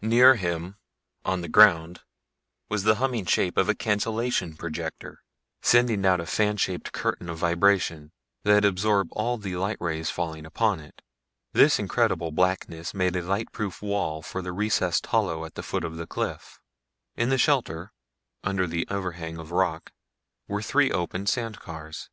[0.00, 0.76] Near him,
[1.26, 2.00] on the ground,
[2.70, 5.22] was the humming shape of a cancellation projector,
[5.60, 8.10] sending out a fan shaped curtain of vibration
[8.44, 11.02] that absorbed all the light rays falling upon it.
[11.52, 15.96] This incredible blackness made a lightproof wall for the recessed hollow at the foot of
[15.98, 16.60] the cliff.
[17.14, 17.92] In this shelter,
[18.42, 19.92] under the overhang of rock,
[20.48, 22.08] were three open sand cars.